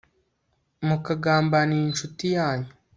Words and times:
mukagambanira 0.87 1.83
incuti 1.89 2.25
yanyu 2.35 2.71